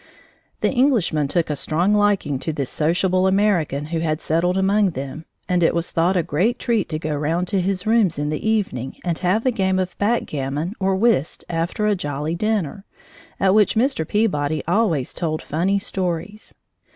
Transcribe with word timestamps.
The 0.61 0.75
Englishmen 0.75 1.27
took 1.27 1.51
a 1.51 1.55
strong 1.55 1.93
liking 1.93 2.39
to 2.39 2.51
this 2.51 2.71
sociable 2.71 3.27
American 3.27 3.85
who 3.93 3.99
had 3.99 4.19
settled 4.19 4.57
among 4.57 4.89
them, 4.97 5.25
and 5.47 5.61
it 5.61 5.75
was 5.75 5.91
thought 5.91 6.17
a 6.17 6.23
great 6.23 6.57
treat 6.57 6.89
to 6.89 6.97
go 6.97 7.13
round 7.13 7.47
to 7.49 7.61
his 7.61 7.85
rooms 7.85 8.17
in 8.17 8.29
the 8.31 8.49
evening 8.49 8.95
and 9.03 9.19
have 9.19 9.45
a 9.45 9.51
game 9.51 9.77
of 9.77 9.95
backgammon 9.99 10.73
or 10.79 10.95
whist 10.95 11.45
after 11.51 11.85
a 11.85 11.93
jolly 11.93 12.33
dinner, 12.33 12.83
at 13.39 13.53
which 13.53 13.75
Mr. 13.75 14.03
Peabody 14.07 14.63
always 14.67 15.13
told 15.13 15.39
funny 15.43 15.77
stories. 15.77 16.55